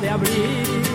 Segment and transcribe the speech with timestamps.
[0.00, 0.85] ser un jardín en espera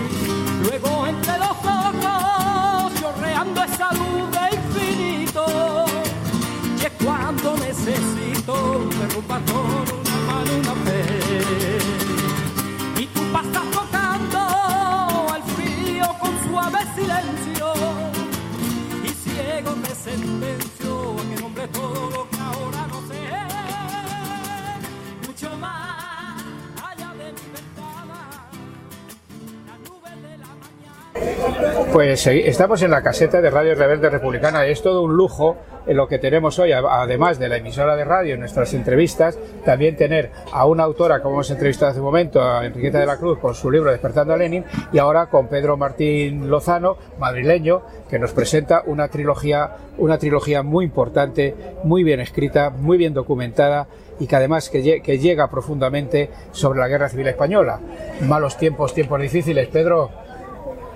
[31.92, 35.58] Pues eh, estamos en la caseta de Radio Rebelde Republicana y es todo un lujo
[35.86, 40.32] en lo que tenemos hoy, además de la emisora de radio, nuestras entrevistas, también tener
[40.54, 43.56] a una autora, como hemos entrevistado hace un momento, a Enriqueta de la Cruz, con
[43.56, 48.84] su libro Despertando a Lenin, y ahora con Pedro Martín Lozano, madrileño, que nos presenta
[48.86, 53.88] una trilogía, una trilogía muy importante, muy bien escrita, muy bien documentada
[54.20, 54.82] y que además que
[55.18, 57.80] llega profundamente sobre la Guerra Civil Española.
[58.22, 59.68] Malos tiempos, tiempos difíciles.
[59.70, 60.12] Pedro,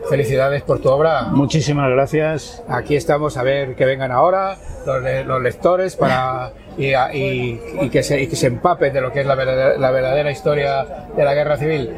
[0.09, 1.23] Felicidades por tu obra.
[1.23, 2.63] Muchísimas gracias.
[2.69, 8.03] Aquí estamos a ver que vengan ahora los, los lectores para y, y- y que
[8.03, 10.85] se, y que se empapen de lo que es la verdadera, la verdadera historia
[11.15, 11.89] de la guerra civil.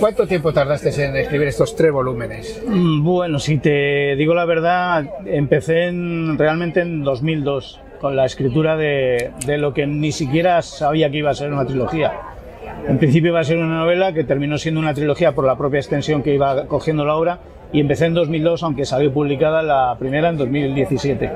[0.00, 2.62] ¿Cuánto tiempo tardaste en escribir estos tres volúmenes?
[2.66, 8.76] Mm, Bueno, si te digo la verdad, empecé en- realmente en 2002 con la escritura
[8.76, 12.12] de, de lo que ni siquiera sabía que iba a ser una trilogía.
[12.86, 15.78] En principio iba a ser una novela que terminó siendo una trilogía por la propia
[15.78, 17.38] extensión que iba cogiendo la obra
[17.72, 21.32] y empecé en 2002, aunque salió publicada la primera en 2017.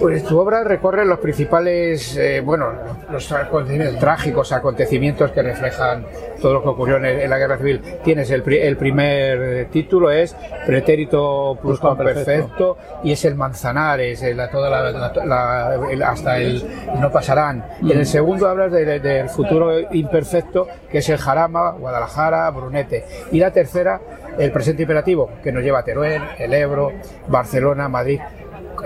[0.00, 2.70] Pues tu obra recorre los principales, eh, bueno,
[3.12, 6.06] los acontecimientos, trágicos acontecimientos que reflejan
[6.40, 7.82] todo lo que ocurrió en, en la guerra civil.
[8.02, 10.34] Tienes el, pri- el primer eh, título es
[10.64, 12.78] Pretérito Pluscuamperfecto Pluscuamperfecto.
[13.04, 16.64] y es el Manzanares, el- toda la, la- la- el- hasta el
[16.98, 17.62] no pasarán.
[17.82, 23.04] Y en el segundo hablas de- del futuro imperfecto que es el Jarama, Guadalajara, Brunete.
[23.32, 24.00] Y la tercera,
[24.38, 26.90] el presente imperativo que nos lleva a Teruel, el Ebro,
[27.28, 28.20] Barcelona, Madrid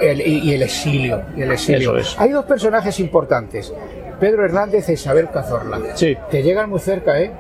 [0.01, 1.23] el- y, el exilio.
[1.37, 1.97] Y el exilio.
[1.97, 2.15] Es.
[2.19, 3.73] Hay dos personajes importantes,
[4.21, 5.81] Pedro Hernández e Isabel Cazorla.
[5.95, 6.17] Sí.
[6.31, 7.31] Te llegan muy cerca, ¿eh?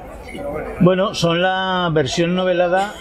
[0.80, 2.94] Bueno, son la versión novelada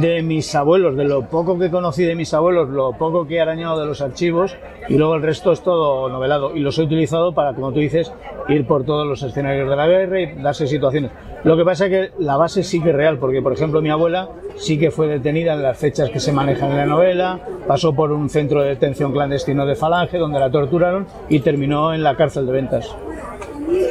[0.00, 3.40] de mis abuelos, de lo poco que conocí de mis abuelos, lo poco que he
[3.40, 4.56] arañado de los archivos
[4.88, 8.12] y luego el resto es todo novelado y los he utilizado para, como tú dices,
[8.48, 11.10] ir por todos los escenarios de la guerra y darse situaciones.
[11.44, 13.90] Lo que pasa es que la base sí que es real, porque por ejemplo mi
[13.90, 17.94] abuela sí que fue detenida en las fechas que se manejan en la novela, pasó
[17.94, 22.16] por un centro de detención clandestino de Falange donde la torturaron y terminó en la
[22.16, 22.94] cárcel de ventas.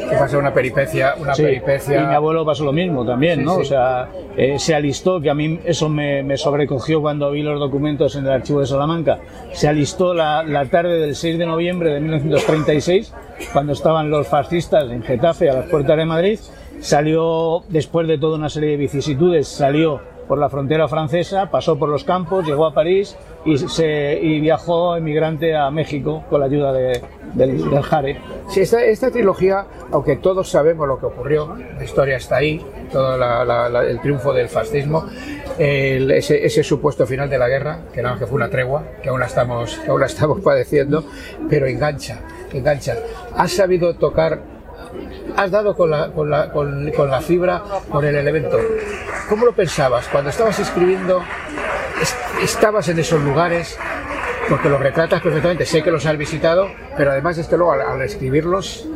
[0.09, 2.01] Que pasa una peripecia, una Sí, peripecia.
[2.03, 3.55] Y mi abuelo pasó lo mismo también, Sí, ¿no?
[3.55, 3.61] sí.
[3.61, 7.59] O sea, eh, se alistó, que a mí eso me, me sobrecogió cuando vi los
[7.59, 9.19] documentos en el archivo de Salamanca.
[9.53, 13.13] Se alistó la, la tarde del 6 de noviembre de 1936,
[13.53, 16.39] cuando estaban los fascistas en Getafe, a las puertas de Madrid.
[16.79, 21.89] Salió, después de toda una serie de vicisitudes, salió por la frontera francesa, pasó por
[21.89, 26.73] los campos, llegó a París y, se, y viajó emigrante a México con la ayuda
[26.73, 27.01] de-
[27.33, 28.17] del, Jare.
[28.49, 33.15] Sí, esta, esta trilogía, aunque todos sabemos lo que ocurrió, la historia está ahí, todo
[33.81, 35.05] el triunfo del fascismo,
[35.57, 39.25] ese, supuesto final de la guerra, que, no, que fue una tregua, que aún la
[39.27, 41.03] estamos, aún la estamos padeciendo,
[41.49, 42.19] pero engancha,
[42.53, 42.95] engancha.
[43.35, 44.39] Has sabido tocar,
[45.37, 48.57] has dado con la, con la, con, la fibra, con el elemento.
[49.29, 50.07] ¿Cómo lo pensabas?
[50.07, 51.21] Cuando estabas escribiendo,
[52.01, 53.77] es- estabas en esos lugares,
[54.49, 56.67] porque los retratas perfectamente, sé que los has visitado,
[56.97, 58.87] pero además es que luego al escribirlos,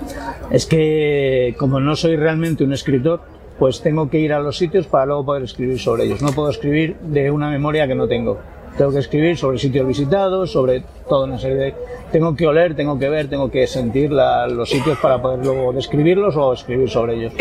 [0.52, 3.22] Es que como no soy realmente un escritor,
[3.60, 6.22] pues tengo que ir a los sitios para luego poder escribir sobre ellos.
[6.24, 8.40] No puedo escribir de una memoria que no tengo.
[8.80, 11.76] Tengo que escribir sobre sitios visitados, sobre toda una serie de...
[12.14, 15.74] Tengo que oler, tengo que ver, tengo que sentir la- los sitios para poder luego
[15.74, 17.34] describirlos o escribir sobre ellos.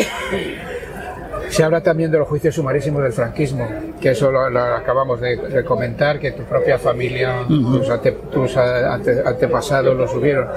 [1.48, 3.66] se habla también de los juicios sumarísimos del franquismo,
[4.00, 8.56] que eso lo, lo acabamos de, de comentar, que tu propia familia, tus, ante- tus
[8.56, 10.48] ante- antepasados lo subieron.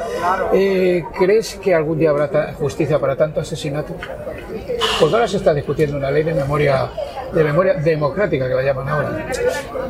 [0.51, 3.93] Eh, ¿Crees que algún día habrá justicia para tanto asesinato?
[4.99, 6.89] Porque ahora se está discutiendo una ley de memoria,
[7.33, 9.25] de memoria democrática, que la llaman ahora.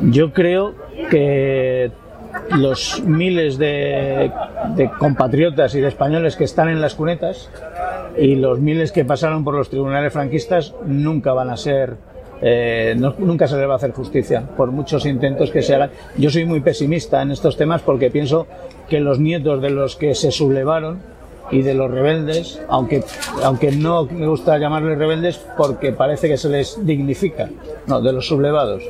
[0.02, 0.74] Yo creo
[1.10, 1.90] que
[2.56, 4.30] los miles de,
[4.74, 7.50] de compatriotas y de españoles que están en las cunetas
[8.16, 11.96] y los miles que pasaron por los tribunales franquistas nunca van a ser,
[12.40, 15.90] eh, nunca se les va a hacer justicia, por muchos intentos que se hagan.
[16.16, 18.46] Yo soy muy pesimista en estos temas porque pienso
[18.88, 21.00] que los nietos de los que se sublevaron
[21.50, 23.04] y de los rebeldes, aunque,
[23.42, 27.48] aunque no me gusta llamarles rebeldes porque parece que se les dignifica,
[27.86, 28.82] no, de los sublevados.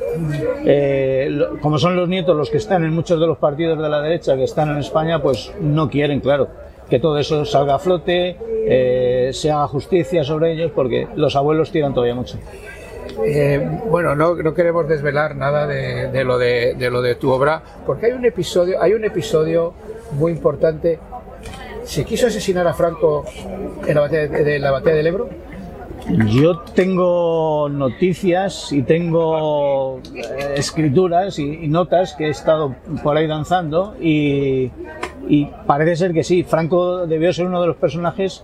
[0.65, 4.01] Eh, como son los nietos los que están en muchos de los partidos de la
[4.01, 6.47] derecha que están en España, pues no quieren, claro,
[6.89, 11.71] que todo eso salga a flote, eh, se haga justicia sobre ellos, porque los abuelos
[11.71, 12.37] tiran todavía mucho.
[13.25, 17.31] Eh, bueno, no, no, queremos desvelar nada de, de, lo de, de, lo de tu
[17.31, 19.73] obra, porque hay un episodio, hay un episodio
[20.13, 20.99] muy importante.
[21.85, 23.25] ¿Se quiso asesinar a Franco
[23.85, 25.29] en la batalla de, la batalla del Ebro?
[26.27, 33.95] Yo tengo noticias y tengo eh, escrituras y, notas que he estado por ahí danzando
[34.01, 34.71] y,
[35.27, 38.43] y, parece ser que sí, Franco debió ser uno de los personajes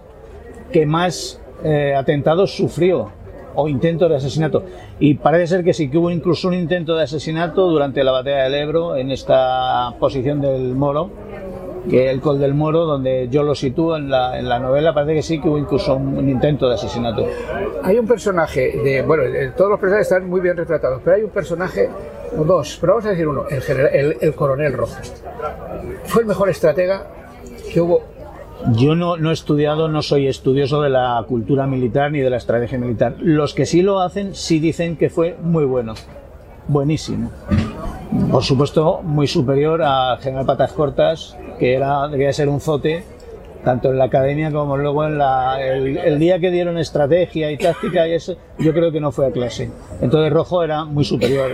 [0.72, 3.12] que más eh, atentados sufrió
[3.56, 4.64] o intentos de asesinato.
[5.00, 8.44] Y parece ser que sí que hubo incluso un intento de asesinato durante la batalla
[8.44, 11.10] del Ebro en esta posición del Moro
[11.90, 15.16] que el Col del Moro, donde yo lo sitúo en la, en la novela, parece
[15.16, 17.26] que sí que hubo incluso un, un, intento de asesinato.
[17.84, 19.24] Hay un personaje, de, bueno,
[19.56, 21.90] todos los personajes están muy bien retratados, pero hay un personaje,
[22.38, 24.98] o dos, pero vamos a decir uno, el, general, el, el coronel Rojo.
[26.06, 27.08] Fue el mejor estratega
[27.72, 28.02] que hubo
[28.74, 32.38] yo no, no, he estudiado, no soy estudioso de la cultura militar ni de la
[32.38, 33.16] estrategia militar.
[33.20, 35.94] Los que sí lo hacen sí dicen que fue muy bueno,
[36.70, 37.32] buenísimo.
[38.32, 43.04] Por supuesto, muy superior al general Patas Cortas, que era, debía ser un zote,
[43.64, 48.08] tanto en la academia como luego en la, el, día que dieron estrategia y táctica
[48.08, 48.18] y
[48.60, 49.70] yo creo que no fue a clase.
[50.02, 51.52] Entonces Rojo era muy superior.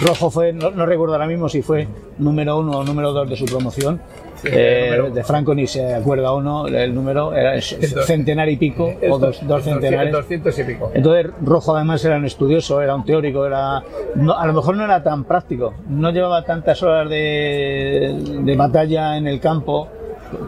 [0.00, 1.86] Rojo fue, no, no recuerdo ahora mismo si fue
[2.18, 4.00] número uno o número dos de su promoción,
[4.44, 9.46] eh, de Franco ni se acuerda uno el número, era centenar y pico, o dos,
[9.46, 10.12] dos centenares.
[10.12, 10.90] 200 y pico.
[10.94, 13.82] Entonces, Rojo además era un estudioso, era un teórico, era
[14.14, 19.16] no, a lo mejor no era tan práctico, no llevaba tantas horas de, de batalla
[19.16, 19.88] en el campo,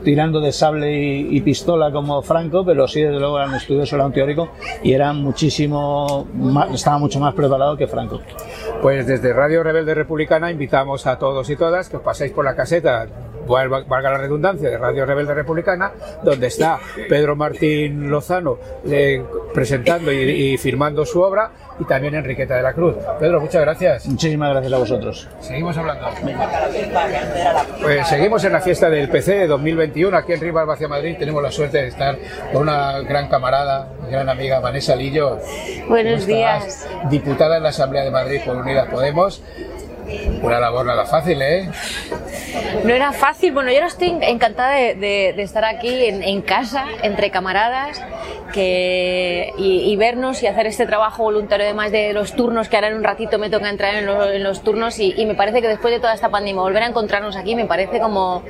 [0.03, 3.97] tirando de sable y, y, pistola como Franco, pero sí, desde luego era un estudioso,
[3.97, 4.51] era un teórico
[4.83, 8.21] y era muchísimo, más, estaba mucho más preparado que Franco.
[8.83, 12.55] Pues desde Radio Rebelde Republicana invitamos a todos y todas que os paséis por la
[12.55, 13.07] caseta
[13.47, 15.93] valga la redundancia, de Radio Rebelde Republicana,
[16.23, 22.57] donde está Pedro Martín Lozano eh, presentando y, y, firmando su obra, y también Enriqueta
[22.57, 22.97] de la Cruz.
[23.19, 24.07] Pedro, muchas gracias.
[24.07, 25.29] Muchísimas gracias a vosotros.
[25.41, 26.07] Seguimos hablando.
[27.83, 31.17] Pues seguimos en la fiesta del PC 2021, aquí en Rivas hacia Madrid.
[31.19, 32.17] Tenemos la suerte de estar
[32.53, 35.39] con una gran camarada, gran amiga, Vanessa Lillo.
[35.89, 36.89] Buenos días.
[37.11, 39.43] Diputada en la Asamblea de Madrid por Unidas Podemos.
[40.43, 41.71] Una labor nada fácil, ¿eh?
[42.85, 43.53] No era fácil.
[43.53, 48.03] Bueno, yo ahora estoy encantada de, estar aquí en, casa, entre camaradas,
[48.55, 52.87] que, y, y, vernos y hacer este trabajo voluntario, además de los turnos, que ahora
[52.87, 55.01] en un ratito me toca entrar en los, en los turnos.
[55.01, 57.65] Y, y, me parece que después de toda esta pandemia, volver a encontrarnos aquí, me
[57.65, 58.45] parece como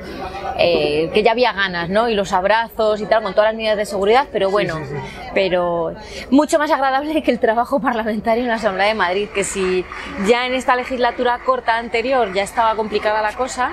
[0.59, 2.07] eh, que ya había ganas, ¿no?
[2.07, 4.95] Y los abrazos y tal, con todas las medidas de seguridad, pero bueno, sí, sí,
[4.95, 5.29] sí.
[5.33, 5.95] pero
[6.29, 9.83] mucho más agradable que el trabajo parlamentario en la Asamblea de Madrid, que si
[10.27, 13.71] ya en esta legislatura corta anterior ya estaba complicada la cosa,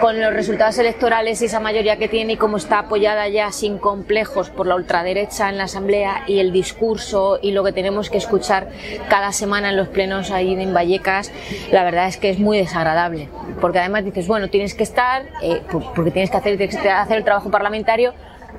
[0.00, 3.78] con los resultados electorales y esa mayoría que tiene y cómo está apoyada ya sin
[3.78, 8.18] complejos por la ultraderecha en la Asamblea y el discurso y lo que tenemos que
[8.18, 8.68] escuchar
[9.08, 11.32] cada semana en los plenos ahí en Vallecas,
[11.70, 13.28] la verdad es que es muy desagradable.
[13.60, 15.62] Porque además dices, bueno, tienes que estar, eh,
[15.94, 18.12] porque tienes que hacer, tienes que hacer el trabajo parlamentario,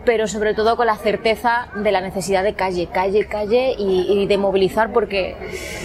[0.05, 4.25] pero sobre todo con la certeza de la necesidad de calle, calle, calle y, y,
[4.25, 5.35] de movilizar porque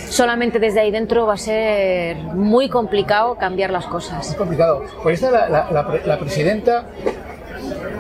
[0.09, 4.31] solamente desde ahí dentro va a ser muy complicado cambiar las cosas.
[4.31, 4.85] Es complicado.
[5.02, 6.85] Pues está la, la, la, la presidenta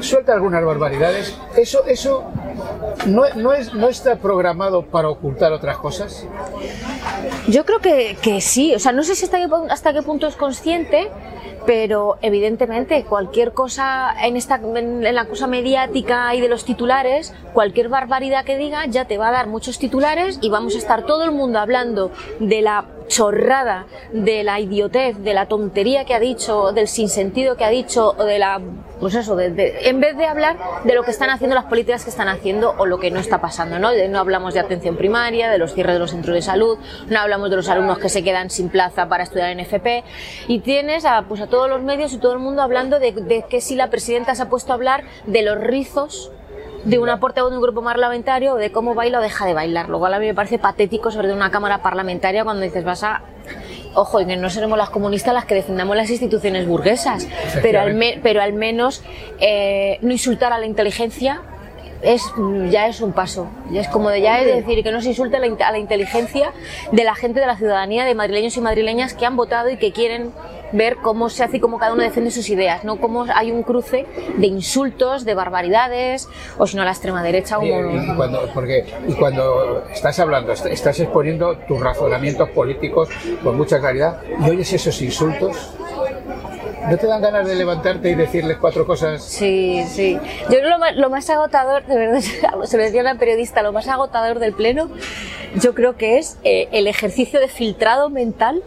[0.00, 1.36] suelta algunas barbaridades.
[1.56, 2.24] Eso, eso
[3.06, 6.26] no, no, es, no está programado para ocultar otras cosas.
[7.48, 8.74] Yo creo que, que sí.
[8.74, 11.10] O sea, no sé si hasta qué, hasta qué punto es consciente
[11.66, 17.34] pero evidentemente cualquier cosa en, esta, en, en, la cosa mediática y de los titulares,
[17.52, 21.06] cualquier barbaridad que diga ya te va a dar muchos titulares y vamos a estar
[21.06, 26.18] todo el mundo hablando de la chorrada, de la idiotez, de la tontería que ha
[26.18, 28.58] dicho, del sinsentido que ha dicho, o de la,
[29.00, 32.10] pues eso, de, en vez de hablar de lo que están haciendo, las políticas que
[32.10, 33.90] están haciendo o lo que no está pasando, ¿no?
[34.08, 36.78] No hablamos de atención primaria, de los cierres de los centros de salud,
[37.08, 40.04] no hablamos de los alumnos que se quedan sin plaza para estudiar en FP,
[40.48, 43.60] y tienes a, pues a todos los medios y todo el mundo hablando de que
[43.60, 46.32] si la presidenta se ha puesto a hablar de los rizos
[46.84, 49.88] de una portavoz de un grupo parlamentario de cómo baila o deja de bailar.
[49.88, 53.22] Lo cual a mí me parece patético sobre una cámara parlamentaria cuando dices vas a...
[53.94, 57.28] Ojo, y que no seremos las comunistas las que defendamos las instituciones burguesas,
[57.60, 59.02] pero al, me, pero al menos
[59.38, 61.42] eh, no insultar a la inteligencia
[62.00, 62.22] es,
[62.70, 63.48] ya es un paso.
[63.70, 65.78] Ya es como de ya es decir que no se insulte a la, a la
[65.78, 66.52] inteligencia
[66.90, 69.92] de la gente de la ciudadanía, de madrileños y madrileñas que han votado y que
[69.92, 70.32] quieren
[70.72, 73.62] ver cómo se hace y cómo cada uno defiende sus ideas, no cómo hay un
[73.62, 77.56] cruce de insultos, de barbaridades, o si no a la extrema derecha.
[77.56, 77.68] Como...
[77.68, 83.08] Y, y, cuando, porque, y cuando estás hablando, estás exponiendo tus razonamientos políticos
[83.42, 85.74] con mucha claridad y oyes esos insultos,
[86.88, 89.22] ¿No te dan ganas de levantarte y decirles cuatro cosas?
[89.24, 90.18] Sí, sí.
[90.50, 92.20] Yo lo más, lo más agotador, de verdad,
[92.64, 94.88] se lo decía una periodista, lo más agotador del pleno,
[95.54, 98.62] yo creo que es eh, el ejercicio de filtrado mental,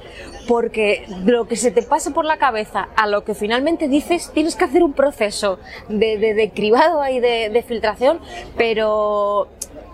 [0.48, 4.56] porque lo que se te pasa por la cabeza a lo que finalmente dices, tienes
[4.56, 8.20] que hacer un proceso de, de, de cribado ahí, de, de filtración,
[8.56, 9.48] pero,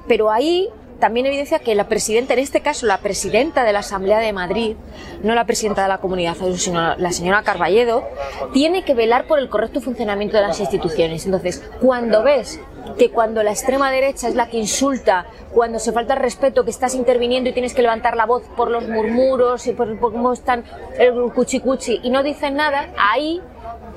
[0.07, 0.69] pero ahí
[1.01, 4.77] también evidencia que la presidenta, en este caso la presidenta de la Asamblea de Madrid,
[5.23, 8.07] no la presidenta de la comunidad, sino la señora Carballedo,
[8.53, 11.25] tiene que velar por el correcto funcionamiento de las instituciones.
[11.25, 12.61] Entonces, cuando ves
[12.97, 16.71] que cuando la extrema derecha es la que insulta, cuando se falta el respeto, que
[16.71, 20.31] estás interviniendo y tienes que levantar la voz por los murmuros y por, por cómo
[20.31, 20.63] están
[20.97, 23.41] el cuchicuchi y no dicen nada, ahí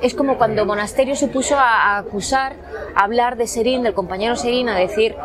[0.03, 2.55] es como cuando Monasterio se puso a, acusar,
[2.95, 5.17] a hablar de Serín, del compañero Serín, a decir,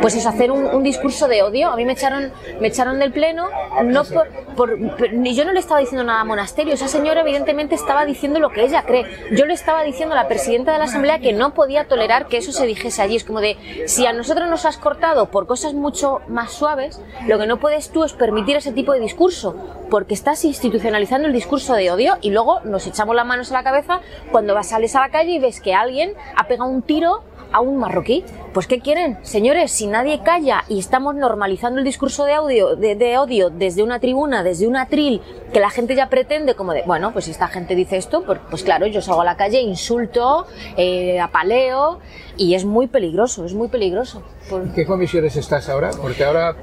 [0.00, 1.70] pues es hacer un, discurso de odio.
[1.70, 3.48] A mí me echaron, me echaron del pleno,
[3.84, 6.74] no por, por, yo no le estaba diciendo nada a Monasterio.
[6.74, 9.06] Esa señora evidentemente estaba diciendo lo que ella cree.
[9.32, 12.38] Yo le estaba diciendo a la presidenta de la Asamblea que no podía tolerar que
[12.38, 13.16] eso se dijese allí.
[13.16, 17.38] Es como de, si a nosotros nos has cortado por cosas mucho más suaves, lo
[17.38, 19.54] que no puedes tú es permitir ese tipo de discurso,
[19.90, 23.62] porque estás institucionalizando el discurso de odio y luego nos echamos las manos a la
[23.62, 24.00] cabeza
[24.30, 27.60] cuando vas, sales a la calle y ves que alguien ha pegado un tiro a
[27.60, 28.24] un marroquí.
[28.52, 29.18] Pues ¿qué quieren?
[29.22, 33.82] Señores, si nadie calla y estamos normalizando el discurso de, audio, de, de, odio desde
[33.82, 37.30] una tribuna, desde un atril, que la gente ya pretende como de, bueno, pues si
[37.30, 42.00] esta gente dice esto, pues, pues claro, yo salgo a la calle, insulto, eh, apaleo
[42.36, 44.22] y es muy peligroso, es muy peligroso.
[44.48, 44.72] Por...
[44.72, 45.90] ¿Qué comisiones estás ahora?
[46.00, 46.56] Porque ahora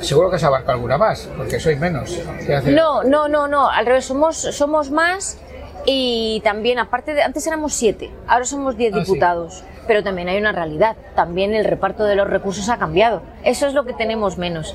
[0.00, 2.18] seguro que se abarca alguna más, porque sois menos.
[2.66, 5.38] No, no, no, no, al revés, somos, somos más
[5.86, 9.54] y también, aparte de, antes éramos siete, ahora somos diez ah, diputados.
[9.54, 9.64] Sí.
[9.86, 13.20] Pero también hay una realidad, también el reparto de los recursos ha cambiado.
[13.42, 14.74] Eso es lo que tenemos menos.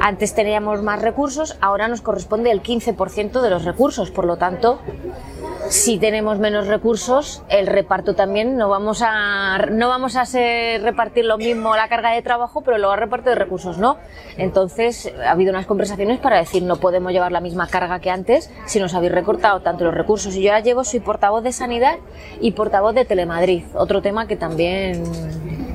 [0.00, 4.80] Antes teníamos más recursos, ahora nos corresponde el 15% de los recursos, por lo tanto,
[5.70, 11.24] si tenemos menos recursos, el reparto también no vamos a no vamos a ser, repartir
[11.24, 13.96] lo mismo la carga de trabajo, pero luego el reparto de recursos no.
[14.36, 18.50] Entonces, ha habido unas conversaciones para decir no podemos llevar la misma carga que antes
[18.66, 20.34] si nos habéis recortado tanto los recursos.
[20.34, 21.98] Y yo ahora llevo, soy portavoz de Sanidad
[22.40, 25.04] y portavoz de Telemadrid, otro tema que también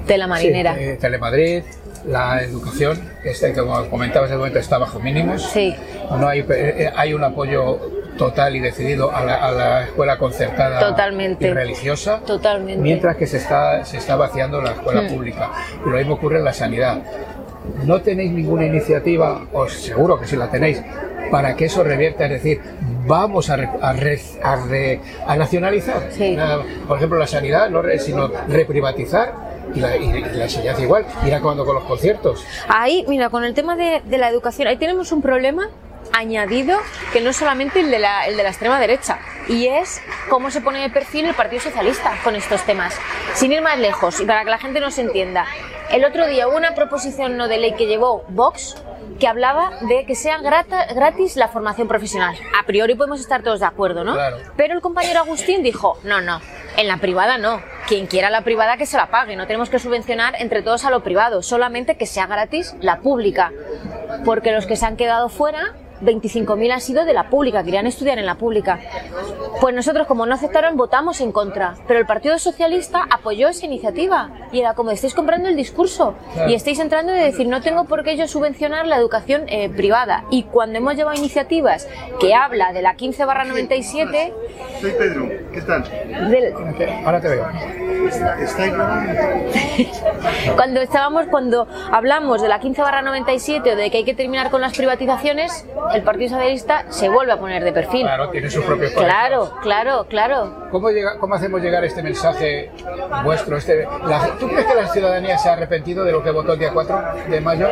[0.05, 0.75] de la marinera.
[0.75, 1.63] Sí, eh, Telemadrid,
[2.05, 5.41] la educación, este, como comentabas, de momento está bajo mínimos.
[5.41, 5.73] Sí.
[6.11, 10.79] No hay, eh, hay un apoyo total y decidido a la, a la escuela concertada
[10.79, 11.48] Totalmente.
[11.48, 12.81] y religiosa, Totalmente.
[12.81, 15.07] mientras que se está, se está vaciando la escuela Hmm.
[15.07, 15.51] pública.
[15.86, 17.00] Y lo mismo ocurre en la sanidad.
[17.84, 20.81] ¿No tenéis ninguna iniciativa, o seguro que sí la tenéis,
[21.31, 22.25] para que eso revierta?
[22.25, 22.62] Es decir,
[23.07, 26.38] vamos a, re, a, re, a, re, a nacionalizar, Sí.
[26.88, 29.34] por ejemplo, la sanidad, no re, sino reprivatizar
[29.74, 32.45] y la, y la, enseñanza igual, ir acabando con los conciertos.
[32.67, 35.67] Ahí, mira, con el tema de, de la educación, ahí tenemos un problema
[36.13, 36.79] añadido
[37.13, 40.51] que no es solamente el de, la, el de la extrema derecha, y es cómo
[40.51, 42.97] se pone de perfil el Partido Socialista con estos temas.
[43.33, 45.45] Sin ir más lejos, y para que la gente nos entienda,
[45.91, 48.75] el otro día hubo una proposición no de ley que llevó Vox
[49.19, 52.35] que hablaba de que sea grata, gratis la formación profesional.
[52.59, 54.13] A priori podemos estar todos de acuerdo, ¿no?
[54.13, 54.38] Claro.
[54.57, 56.41] Pero el compañero Agustín dijo, no, no,
[56.75, 57.62] en la privada no.
[57.88, 59.35] Quien quiera la privada que se la pague.
[59.35, 61.43] No tenemos que subvencionar entre todos a lo privado.
[61.43, 63.51] Solamente que sea gratis la pública.
[64.25, 68.19] Porque los que se han quedado fuera 25.000 han sido de la pública, querían estudiar
[68.19, 68.79] en la pública.
[69.62, 71.75] Pues nosotros, como no aceptaron, votamos en contra.
[71.88, 74.29] Pero el Partido Socialista apoyó esa iniciativa.
[74.51, 76.15] Y era como, estáis comprando el discurso.
[76.33, 76.50] Claro.
[76.50, 80.25] Y estáis entrando de decir, no tengo por qué yo subvencionar la educación eh, privada.
[80.29, 81.88] Y cuando hemos llevado iniciativas
[82.19, 84.33] que habla de la 15 barra 97...
[84.81, 85.83] Soy Pedro, ¿qué tal?
[86.29, 86.53] Del,
[87.05, 87.47] Ahora te veo.
[90.55, 94.51] Cuando estábamos, cuando hablamos de la 15 barra 97 o de que hay que terminar
[94.51, 98.03] con las privatizaciones, el Partido Socialista se vuelve a poner de perfil.
[98.03, 100.67] Claro, tiene sus propios Claro, claro, claro.
[100.71, 102.71] ¿Cómo, llega, ¿Cómo hacemos llegar este mensaje
[103.23, 103.57] vuestro?
[103.57, 106.59] Este, la, ¿Tú crees que la ciudadanía se ha arrepentido de lo que votó el
[106.59, 107.67] día 4 de mayo?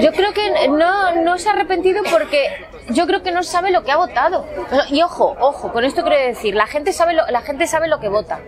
[0.00, 3.82] Yo creo que no, no se ha arrepentido porque yo creo que no sabe lo
[3.84, 4.46] que ha votado.
[4.90, 8.00] Y ojo, ojo, con esto quiero decir, la gente sabe lo, la gente sabe lo
[8.00, 8.38] que vota.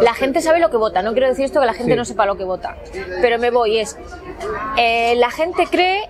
[0.00, 1.98] La gente sabe lo que vota, no quiero decir esto que la gente Sí.
[1.98, 2.76] no sepa lo que vota.
[3.20, 3.96] Pero me voy, es.
[4.76, 6.08] eh, la gente cree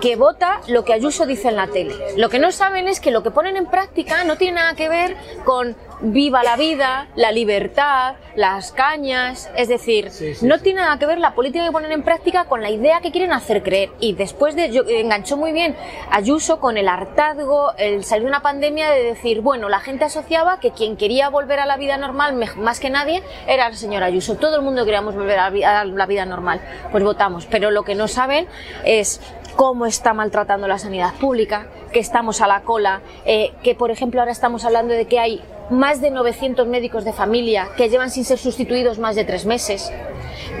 [0.00, 1.94] que vota lo que Ayuso dice en la tele.
[2.16, 4.88] Lo que no saben es que lo que ponen en práctica no tiene nada que
[4.88, 9.50] ver con viva la vida, la libertad, las cañas.
[9.56, 10.62] Es decir, Sí, sí, no sí.
[10.64, 13.32] tiene nada que ver la política que ponen en práctica con la idea que quieren
[13.32, 13.90] hacer creer.
[14.00, 15.76] Y después de, yo, enganchó muy bien
[16.10, 20.60] Ayuso con el hartazgo, el salir de una pandemia de decir, bueno, la gente asociaba
[20.60, 24.36] que quien quería volver a la vida normal más que nadie era el señor Ayuso.
[24.36, 26.60] Todo el mundo queríamos volver a la vida normal.
[26.90, 27.46] Pues votamos.
[27.46, 28.46] Pero lo que no saben
[28.84, 29.20] es
[29.56, 34.20] cómo está maltratando la sanidad pública, que estamos a la cola, eh, que por ejemplo
[34.20, 38.24] ahora estamos hablando de que hay más de 900 médicos de familia que llevan sin
[38.24, 39.92] ser sustituidos más de tres meses,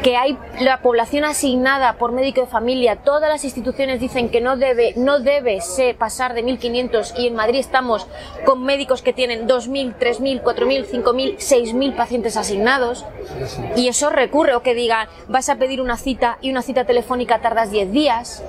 [0.02, 4.56] que hay la población asignada por médico de familia, todas las instituciones dicen que no
[4.56, 8.06] debe, no debe ser pasar de 1.500 y en Madrid estamos
[8.44, 13.04] con médicos que tienen 2.000, 3.000, 4.000, 5.000, 6.000 pacientes asignados.
[13.76, 17.40] Y eso recurre o que digan vas a pedir una cita y una cita telefónica
[17.40, 18.42] tardas 10 días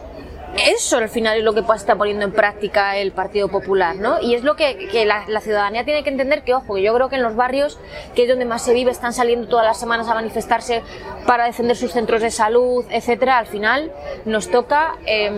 [0.57, 4.21] eso al final es lo que está poniendo en práctica el Partido Popular, ¿no?
[4.21, 7.23] Y es lo que, la, ciudadanía tiene que entender que, ojo, yo creo que en
[7.23, 7.77] los barrios,
[8.15, 10.83] que es donde más se vive, están saliendo todas las semanas a manifestarse
[11.25, 13.37] para defender sus centros de salud, etcétera.
[13.37, 13.91] Al final
[14.25, 15.31] nos toca eh,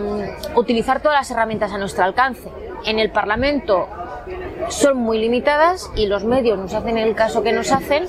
[0.54, 2.48] utilizar todas las herramientas a nuestro alcance.
[2.84, 3.88] En el Parlamento
[4.68, 8.04] son muy limitadas y los medios nos hacen el caso que nos hacen,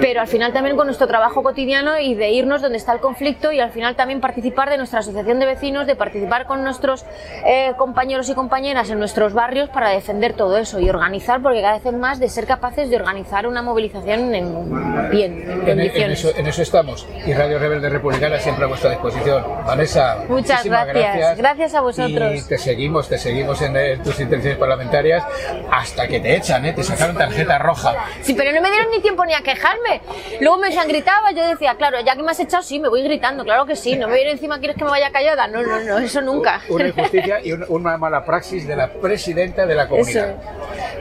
[0.00, 3.52] pero al final también con nuestro trabajo cotidiano y de irnos donde está el conflicto
[3.52, 7.04] y al final también participar de nuestra asociación de vecinos, de participar con nuestros
[7.46, 11.74] eh, compañeros y compañeras en nuestros barrios para defender todo eso y organizar, porque cada
[11.74, 16.10] vez es más de ser capaces de organizar una movilización en bien, en, en, en,
[16.10, 17.06] eso, en eso, estamos.
[17.26, 19.44] Y Radio Rebelde Republicana siempre a vuestra disposición.
[19.66, 20.94] Vanessa, muchas gracias.
[20.94, 21.38] gracias.
[21.38, 22.34] Gracias a vosotros.
[22.34, 25.24] Y te seguimos, te seguimos en, tus intenciones parlamentarias
[25.70, 26.72] hasta que te echan, ¿eh?
[26.72, 27.94] te sacaron tarjeta roja.
[28.22, 30.00] Sí, pero no me dieron ni tiempo ni a quejarme.
[30.40, 33.44] Luego me gritaba, yo decía, claro, ya que me has echado, sí, me voy gritando,
[33.44, 33.96] claro que sí.
[33.96, 35.46] No me viene encima, ¿quieres que me vaya callada?
[35.48, 36.60] No, no, no, eso nunca.
[36.68, 40.30] Una injusticia y una mala praxis de la presidenta de la comunidad.
[40.30, 40.38] Eso.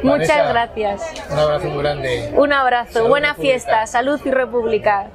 [0.04, 1.14] Vanessa, Muchas gracias.
[1.30, 2.32] Un abrazo muy grande.
[2.36, 3.54] Un abrazo, salud buena república.
[3.54, 5.08] fiesta, salud y república.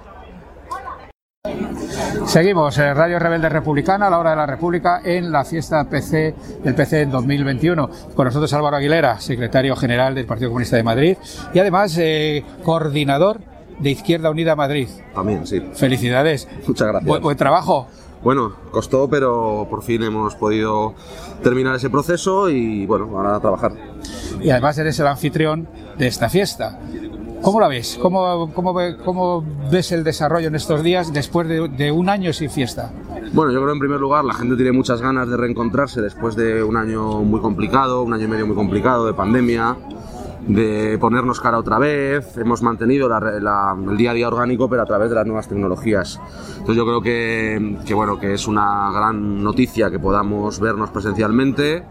[2.27, 6.35] Seguimos, eh, Radio Rebelde Republicana, a la hora de la República, en la fiesta PC
[6.63, 7.91] del PC en 2021.
[8.15, 11.17] Con nosotros Álvaro Aguilera, secretario general del Partido Comunista de Madrid
[11.53, 13.41] y además eh, coordinador
[13.79, 14.89] de Izquierda Unida Madrid.
[15.15, 15.61] También, sí.
[15.75, 16.47] Felicidades.
[16.67, 17.09] Muchas gracias.
[17.09, 17.89] Buen, buen trabajo.
[18.23, 20.95] Bueno, costó, pero por fin hemos podido
[21.43, 23.73] terminar ese proceso y bueno, ahora a trabajar.
[24.41, 26.79] Y además eres el anfitrión de esta fiesta.
[27.43, 27.99] ¿Cómo la ves?
[28.01, 28.75] ¿Cómo, cómo,
[29.05, 32.93] cómo ves el desarrollo en estos días después de, de, un año sin fiesta?
[33.33, 36.63] Bueno, yo creo en primer lugar la gente tiene muchas ganas de reencontrarse después de
[36.63, 39.75] un año muy complicado, un año y medio muy complicado de pandemia,
[40.47, 42.37] de ponernos cara otra vez.
[42.37, 45.49] Hemos mantenido la, la, el día a día orgánico, pero a través de las nuevas
[45.49, 46.21] tecnologías.
[46.53, 51.85] Entonces yo creo que, que bueno, que es una gran noticia que podamos vernos presencialmente.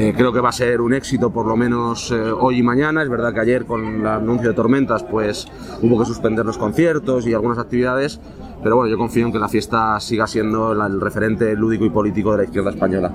[0.00, 3.02] Eh, creo que va a ser un éxito por lo menos eh, hoy y mañana.
[3.02, 5.48] Es verdad que ayer con el anuncio de tormentas pues
[5.82, 8.20] hubo que suspender los conciertos y algunas actividades,
[8.62, 11.90] pero bueno, yo confío en que la fiesta siga siendo la, el referente lúdico y
[11.90, 13.12] político de la izquierda española.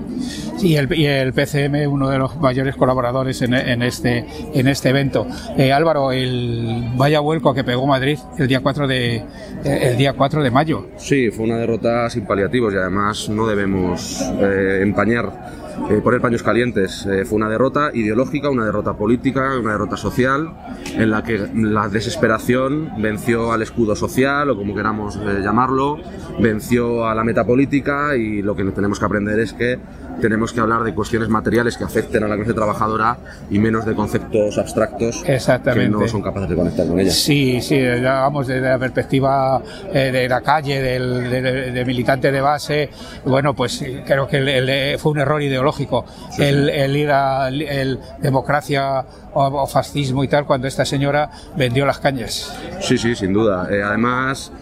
[0.58, 4.90] Sí, el, y el PCM, uno de los mayores colaboradores en, en este, en este
[4.90, 5.26] evento.
[5.56, 9.24] Eh, Álvaro, el vaya vuelco que pegó Madrid el día 4 de,
[9.64, 10.88] el día 4 de mayo.
[10.98, 16.42] Sí, fue una derrota sin paliativos y además no debemos eh, empañar eh, poner paños
[16.42, 17.06] calientes.
[17.06, 20.52] Eh, fue una derrota ideológica, una derrota política, una derrota social,
[20.96, 25.98] en la que la desesperación venció al escudo social, o como queramos eh, llamarlo,
[26.40, 29.78] venció a la meta política y lo que tenemos que aprender es que
[30.20, 33.18] tenemos que hablar de cuestiones materiales que afecten a la clase trabajadora
[33.50, 37.10] y menos de conceptos abstractos que no son capaces de conectar con ella.
[37.10, 42.40] Sí, sí, vamos desde la perspectiva eh, de la calle, del, de, de, militante de
[42.40, 42.90] base,
[43.24, 46.70] bueno, pues creo que el, el, fue un error ideológico sí, el, sí.
[46.72, 51.98] el, ir a el democracia o, o, fascismo y tal cuando esta señora vendió las
[51.98, 52.54] cañas.
[52.80, 53.68] Sí, sí, sin duda.
[53.70, 54.52] Eh, además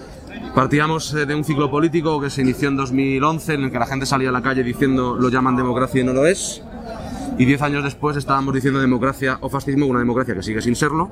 [0.54, 4.04] Partíamos de un ciclo político que se inició en 2011 en el que la gente
[4.06, 6.62] salía a la calle diciendo lo llaman democracia y no lo es.
[7.38, 11.10] Y diez años después estábamos diciendo democracia o fascismo, una democracia que sigue sin serlo,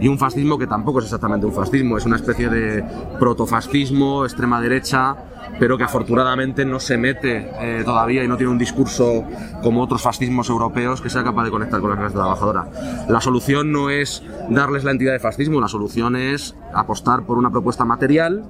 [0.00, 2.82] y un fascismo que tampoco es exactamente un fascismo, es una especie de
[3.18, 5.16] protofascismo, extrema derecha,
[5.58, 9.24] pero que afortunadamente no se mete eh, todavía y no tiene un discurso
[9.62, 12.68] como otros fascismos europeos que sea capaz de conectar con la clase trabajadora.
[13.08, 17.50] La solución no es darles la entidad de fascismo, la solución es apostar por una
[17.50, 18.44] propuesta material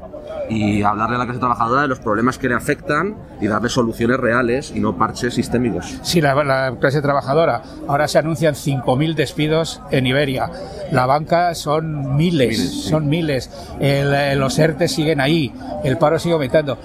[0.48, 4.18] y hablarle a la clase trabajadora de los problemas que le afectan y darle soluciones
[4.18, 5.98] reales y no parches sistémicos.
[6.02, 7.62] Sí, la, la clase trabajadora.
[7.88, 10.50] Ahora se anuncian 5.000 despidos en Iberia.
[10.90, 13.08] La banca son miles, miles son sí.
[13.08, 13.50] miles.
[13.78, 15.52] El, los ERTE siguen ahí,
[15.84, 16.78] el paro sigue aumentando.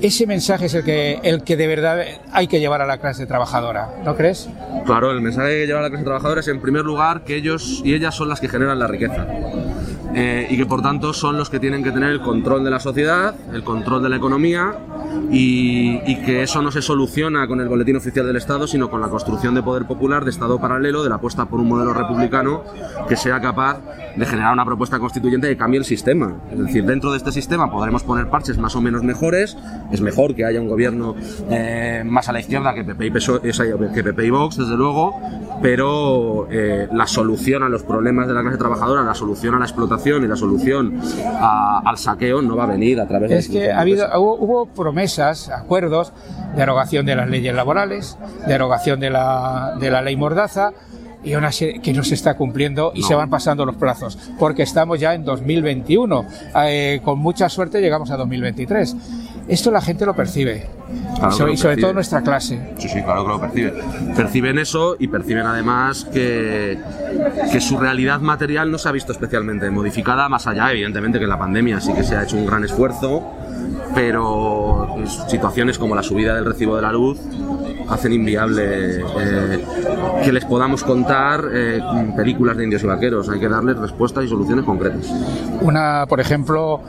[0.00, 3.26] Ese mensaje es el que, el que de verdad hay que llevar a la clase
[3.26, 4.48] trabajadora, ¿no crees?
[4.86, 7.82] Claro, el mensaje que lleva a la clase trabajadora es en primer lugar que ellos
[7.84, 9.26] y ellas son las que generan la riqueza
[10.14, 12.80] eh, y que por tanto son los que tienen que tener el control de la
[12.80, 14.74] sociedad, el control de la economía
[15.30, 19.00] y, y que eso no se soluciona con el boletín oficial del Estado, sino con
[19.00, 22.62] la construcción de poder popular, de Estado paralelo, de la apuesta por un modelo republicano
[23.08, 23.80] que sea capaz
[24.16, 26.36] de generar una propuesta constituyente que cambie el sistema.
[26.50, 29.56] Es decir, dentro de este sistema podremos poner parches más o menos mejores.
[29.92, 31.14] Es mejor que haya un gobierno
[31.50, 35.20] eh, más a la izquierda que PP y, PSOE, que PP y Vox, desde luego,
[35.62, 39.64] pero eh, la solución a los problemas de la clase trabajadora, la solución a la
[39.66, 41.00] explotación y la solución
[41.40, 44.34] a- al saqueo no va a venir a través de Es que ha habido, hubo,
[44.36, 46.12] hubo promesas, acuerdos,
[46.56, 50.72] derogación de las leyes laborales, derogación de la, de la ley Mordaza,
[51.22, 53.06] y aún así que no se está cumpliendo y No.
[53.08, 56.24] se van pasando los plazos, porque estamos ya en 2021.
[56.66, 58.96] Eh, con mucha suerte llegamos a 2023.
[59.48, 60.66] Esto la gente lo percibe,
[61.16, 61.80] Claro y sobre, lo y sobre percibe.
[61.82, 62.60] todo nuestra clase.
[62.78, 63.74] Sí, sí, claro que lo perciben.
[64.14, 66.78] Perciben eso y perciben además que,
[67.50, 71.30] que su realidad material no se ha visto especialmente modificada, más allá, evidentemente, que en
[71.30, 73.22] la pandemia sí que se ha hecho un gran esfuerzo,
[73.94, 74.96] pero
[75.28, 77.18] situaciones como la subida del recibo de la luz
[77.90, 79.64] hacen inviable eh,
[80.24, 81.80] que les podamos contar eh,
[82.16, 83.28] películas de indios y vaqueros.
[83.28, 85.06] Hay que darles respuestas y soluciones concretas.
[85.60, 86.80] Una, por ejemplo,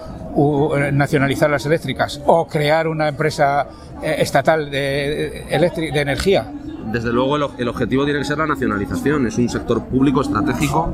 [0.94, 3.68] nacionalizar las eléctricas o crear una empresa
[4.02, 6.52] eh, estatal de, de energía.
[6.92, 9.28] Desde luego el, el objetivo tiene que ser la nacionalización.
[9.28, 10.94] Es un sector público estratégico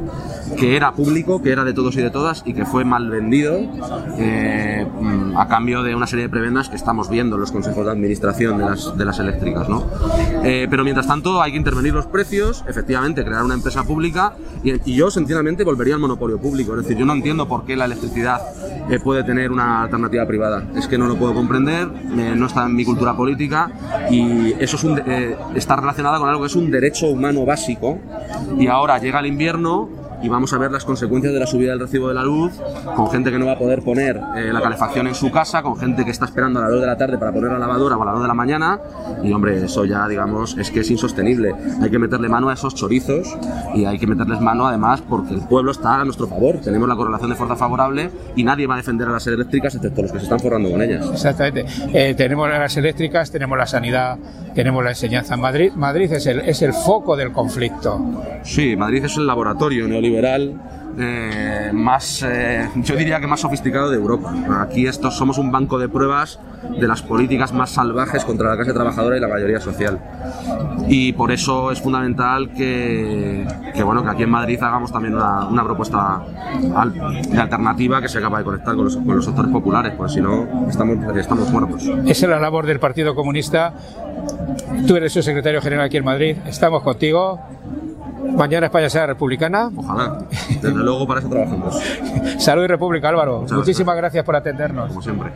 [0.58, 3.60] que era público, que era de todos y de todas y que fue mal vendido
[4.18, 7.86] eh, mm, a cambio de una serie de prebendas que estamos viendo en los consejos
[7.86, 9.68] de administración de las, de las eléctricas.
[9.70, 9.86] ¿no?
[10.44, 14.34] Eh, pero mientras tanto hay que intervenir los precios, efectivamente crear una empresa pública
[14.64, 16.74] y, y yo sencillamente volvería al monopolio público.
[16.76, 18.42] Es decir, yo no entiendo por qué la electricidad
[18.90, 20.64] eh, puede tener una alternativa privada.
[20.76, 23.70] Es que no lo puedo comprender, eh, no está en mi cultura política
[24.10, 25.36] y eso es un, eh,
[25.88, 27.98] relacionado con algo que es un derecho humano básico
[28.58, 29.90] y ahora llega el invierno
[30.22, 32.54] y vamos a ver las consecuencias de la subida del recibo de la luz
[32.96, 35.78] con gente que no va a poder poner eh, la calefacción en su casa, con
[35.78, 38.02] gente que está esperando a las 2 de la tarde para poner la lavadora o
[38.02, 38.80] a las 2 de la mañana
[39.24, 41.54] y hombre, eso ya digamos es que es insostenible.
[41.82, 43.38] Hay que meterle mano a esos chorizos
[43.76, 46.96] y hay que meterles mano además porque el pueblo está a nuestro favor, tenemos la
[46.96, 50.20] correlación de fuerza favorable y nadie va a defender a las eléctricas excepto los que
[50.20, 51.08] se están forrando con ellas.
[51.12, 51.66] Exactamente.
[51.94, 54.18] Eh, tenemos las eléctricas, tenemos la sanidad,
[54.56, 55.72] tenemos la enseñanza en Madrid.
[55.76, 58.00] Madrid es el, es el foco del conflicto.
[58.44, 60.07] Sí, Madrid es el laboratorio neoliberal
[61.00, 64.34] eh, más, eh, yo diría que más sofisticado de Europa.
[64.62, 66.40] Aquí estos somos un banco de pruebas
[66.80, 70.00] de las políticas más salvajes contra la clase trabajadora y la mayoría social.
[70.88, 75.46] Y por eso es fundamental que, que, bueno, que aquí en Madrid hagamos también una,
[75.48, 76.22] una propuesta
[76.76, 80.14] al- de alternativa que sea capaz de conectar con los, con los sectores populares, porque
[80.14, 81.84] si no estamos, estamos muertos.
[82.06, 83.74] Esa es la labor del Partido Comunista.
[84.88, 86.38] Tú eres su secretario general aquí en Madrid.
[86.48, 87.40] Estamos contigo.
[88.36, 89.70] Mañana España sea republicana.
[89.76, 90.20] Ojalá.
[90.50, 91.82] Desde luego para eso trabajamos,
[92.40, 93.42] Salud y República, Álvaro.
[93.42, 94.88] Muchas Muchísimas gracias por atendernos.
[94.90, 95.32] como siempre.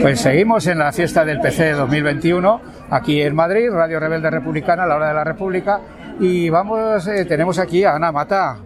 [0.00, 2.60] Pues seguimos en la fiesta del PC 2021
[2.90, 5.80] aquí en Madrid, Radio Rebelde Republicana, a la hora de la República.
[6.20, 8.56] Y vamos, eh, tenemos aquí a Ana Mata.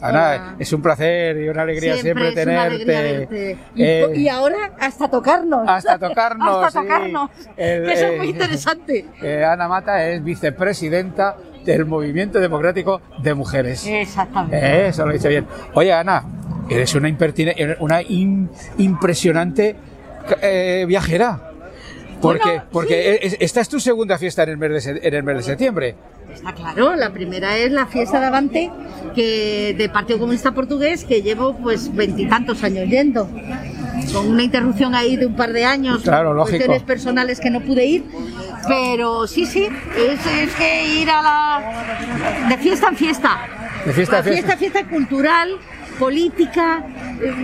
[0.00, 0.54] Ana, Hola.
[0.58, 2.56] es un placer y una alegría siempre, tenerte.
[2.58, 3.58] alegría verte.
[3.74, 5.66] Y, Eh, y ahora hasta tocarnos.
[5.68, 6.86] hasta tocarnos, hasta sí.
[6.86, 7.30] tocarnos.
[7.56, 9.06] El- que eso eh, es muy interesante.
[9.22, 13.86] eh, Ana Mata es vicepresidenta del Movimiento Democrático de Mujeres.
[13.86, 14.56] Exactamente.
[14.58, 15.46] Eh, Eso lo he dicho bien.
[15.74, 16.24] Oye, Ana,
[16.68, 17.08] eres una,
[17.80, 18.48] una im-
[18.78, 19.76] impresionante
[20.42, 21.50] eh, viajera.
[22.20, 25.22] Porque, Bueno, porque es- esta es tu segunda fiesta en el, mes de, en el
[25.22, 25.94] mes de septiembre.
[26.32, 28.70] Está claro, la primera es la fiesta de Avante
[29.14, 33.28] que del Partido Comunista Portugués que llevo pues veintitantos años yendo.
[34.12, 37.84] Con una interrupción ahí de un par de años, Claro, cuestiones personales que no pude
[37.86, 38.04] ir.
[38.68, 42.48] Pero sí, sí, es, es que ir a la.
[42.48, 43.38] de fiesta en fiesta.
[43.84, 44.56] De fiesta en La fiesta.
[44.56, 45.56] fiesta, fiesta cultural,
[45.98, 46.82] política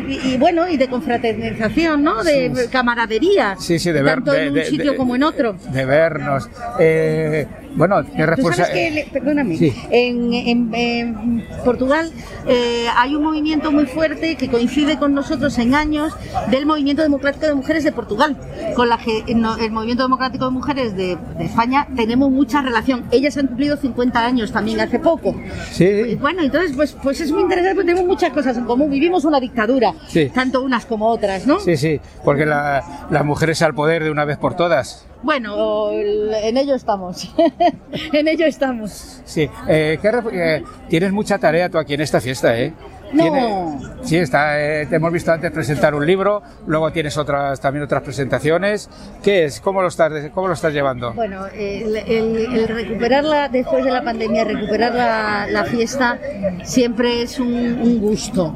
[0.08, 2.22] y, y, bueno, y de confraternización, ¿no?
[2.24, 3.56] De camaradería.
[3.58, 4.14] Sí, sí, de ver.
[4.16, 5.54] Tanto de- en un de- sitio de- como en otro.
[5.70, 6.48] De vernos.
[6.78, 9.04] Eh, bueno, sabes responsabilidad.
[9.12, 9.74] perdóname, Sí.
[9.90, 12.10] en, en- en Portugal
[12.46, 16.12] eh, hay un movimiento muy fuerte que coincide con nosotros en años
[16.50, 18.36] del Movimiento Democrático de Mujeres de Portugal,
[18.74, 23.04] con la que el Movimiento Democrático de Mujeres de, de España tenemos mucha relación.
[23.10, 25.34] Ellas han cumplido 50 años también hace poco.
[25.72, 26.16] Sí.
[26.20, 28.90] Bueno, entonces pues, pues es muy interesante porque tenemos muchas cosas en común.
[28.90, 30.30] Vivimos una dictadura, Sí.
[30.34, 31.60] tanto unas como otras, ¿no?
[31.60, 35.06] Sí, sí, porque la, las mujeres al poder de una vez por todas.
[35.22, 37.34] Bueno, en ello estamos.
[38.12, 39.20] en ello estamos.
[39.24, 42.72] Sí, eh, ¿qué ref- eh, tienes mucha tarea tú aquí en esta fiesta, ¿eh?
[43.12, 43.22] No.
[43.22, 47.84] Tiene- sí, está, eh, te hemos visto antes presentar un libro, luego tienes otras también
[47.84, 48.88] otras presentaciones.
[49.22, 49.60] ¿Qué es?
[49.60, 51.12] ¿Cómo lo estás, cómo lo estás llevando?
[51.14, 56.18] Bueno, el, el- el recuperarla después de la pandemia, recuperar la, la fiesta,
[56.64, 57.48] siempre es un,
[57.80, 58.54] un gusto.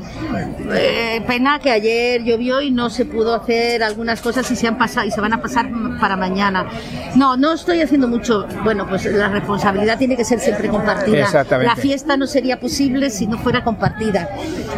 [0.72, 4.78] Eh, pena que ayer llovió y no se pudo hacer algunas cosas y se han
[4.78, 5.68] pasado y se van a pasar
[6.00, 6.66] para mañana.
[7.16, 8.46] No, no estoy haciendo mucho.
[8.62, 11.18] Bueno, pues la responsabilidad tiene que ser siempre compartida.
[11.18, 11.74] Exactamente.
[11.74, 14.28] La fiesta no sería posible si no fuera compartida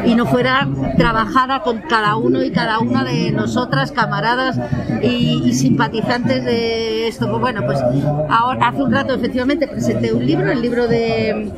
[0.05, 4.59] y no fuera trabajada con cada uno y cada una de nosotras, camaradas
[5.03, 7.29] y, simpatizantes de esto.
[7.29, 7.81] Pues bueno, pues
[8.29, 11.51] ahora hace un rato efectivamente presenté un libro, el libro de,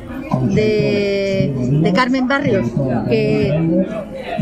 [0.49, 2.67] de, Carmen Barrios,
[3.09, 3.97] que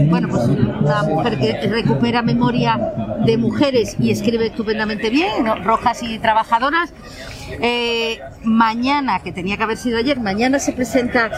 [0.10, 2.94] bueno, pues una mujer que recupera memoria
[3.26, 6.94] de mujeres y escribe estupendamente bien, rojas y trabajadoras.
[7.62, 11.32] Eh, mañana, que tenía que haber sido ayer, mañana se presenta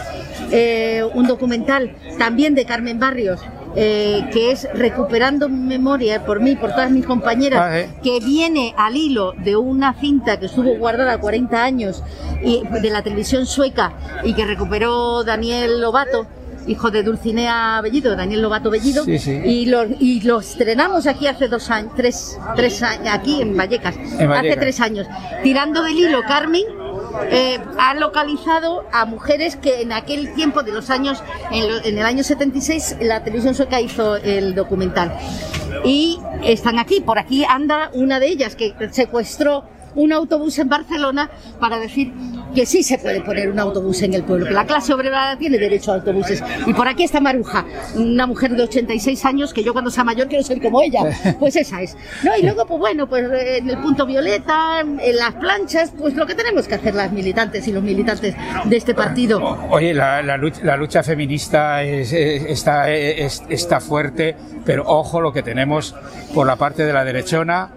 [0.50, 3.40] eh, un documental también de Carmen Barrios.
[3.76, 7.88] eh, que es Recuperando Memoria por mí, por todas mis compañeras, Ah, eh.
[8.02, 12.02] que viene al hilo de una cinta que estuvo guardada 40 años
[12.42, 13.92] y, de la televisión sueca
[14.24, 16.26] y que recuperó Daniel Lobato,
[16.70, 19.32] hijo de Dulcinea Bellido, Daniel Lobato Bellido, Sí, sí.
[19.44, 23.96] y lo, y lo estrenamos aquí hace dos años, tres, tres años, aquí en Vallecas,
[23.96, 24.60] hace Vallecas.
[24.60, 25.06] tres años.
[25.42, 26.62] Tirando del hilo, Carmen
[27.30, 31.98] eh, ha localizado a mujeres que en aquel tiempo de los años, en, lo- en
[31.98, 35.12] el año 76, la televisión sueca hizo el documental.
[35.84, 39.64] Y están aquí, por aquí anda una de ellas que secuestró
[39.96, 42.12] un autobús en Barcelona para decir
[42.54, 45.58] que sí se puede poner un autobús en el pueblo, que la clase obrera tiene
[45.58, 46.42] derecho a autobuses.
[46.66, 50.28] Y por aquí está Maruja, una mujer de 86 años que yo cuando sea mayor
[50.28, 51.00] quiero ser como ella.
[51.38, 51.96] Pues esa es.
[52.24, 56.26] No, y luego, pues bueno, pues en el punto violeta, en las planchas, pues lo
[56.26, 58.34] que tenemos que hacer las militantes y los militantes
[58.64, 59.40] de este partido.
[59.70, 65.20] Oye, la, la lucha, la lucha feminista es- es- está, es- está fuerte, pero ojo
[65.20, 65.94] lo que tenemos
[66.34, 67.70] por la parte de la derechona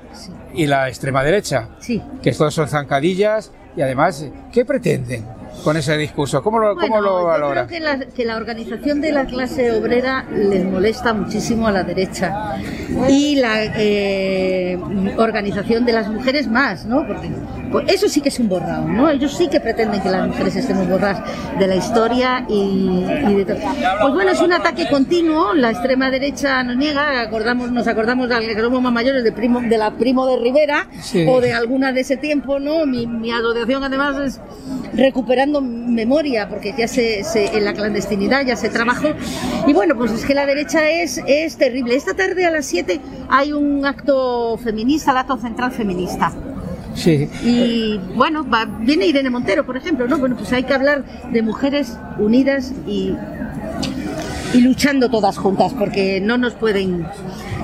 [0.54, 2.02] y la extrema derecha, Sí.
[2.22, 5.24] que todos son zancadillas y además, ¿qué pretenden
[5.64, 6.42] con ese discurso?
[6.44, 7.68] ¿Cómo lo, cómo Bueno, lo yo valora?
[7.68, 11.84] creo que la, que la organización de la clase obrera les molesta muchísimo a la
[11.84, 12.56] derecha
[13.10, 14.78] y la eh,
[15.18, 17.06] organización de las mujeres más, ¿no?
[17.08, 17.30] Porque
[17.72, 19.10] pues, eso sí que es un borrado, ¿no?
[19.10, 21.22] Ellos sí que pretenden que las mujeres estemos borradas
[21.60, 23.58] de la historia y, y de todo.
[24.02, 25.54] Pues bueno, es un ataque continuo.
[25.54, 27.22] La extrema derecha nos niega.
[27.22, 30.88] Acordamos, nos acordamos de que somos más mayores de primo, de la primo de Rivera
[31.02, 31.26] Sí.
[31.28, 32.86] o de alguna de ese tiempo, ¿no?
[32.86, 34.42] Mi, mi asociación además es
[34.96, 39.08] recuperando memoria, porque ya se, se- en la clandestinidad ya se trabajó.
[39.68, 41.96] Y bueno, pues es que la derecha es, es terrible.
[41.96, 46.32] Esta tarde a las 7 hay un acto feminista, el acto central feminista.
[46.96, 50.20] Sí, Y bueno, va- viene Irene Montero, por ejemplo, ¿no?
[50.20, 53.16] Bueno, pues hay que hablar de mujeres unidas y,
[54.54, 57.08] y luchando todas juntas, porque no nos pueden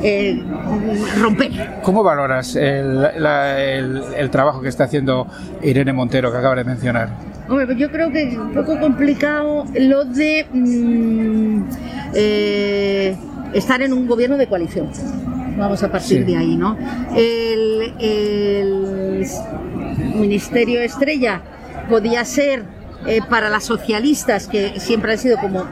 [0.04, 0.42] eh,
[1.20, 1.80] romper.
[1.84, 5.28] ¿Cómo valoras el, la- el- el trabajo que está haciendo
[5.62, 7.10] Irene Montero, que acaba de mencionar?
[7.48, 11.64] Hombre, pues yo creo que es un poco complicado lo de mm,
[12.14, 13.16] eh,
[13.54, 14.90] estar en un gobierno de coalición.
[15.58, 16.24] Vamos a partir Sí.
[16.32, 16.78] de ahí, ¿no?
[17.16, 19.26] El, el
[20.16, 21.42] Ministerio Estrella
[21.90, 22.64] podía ser
[23.08, 25.66] eh, para las socialistas que siempre han sido como,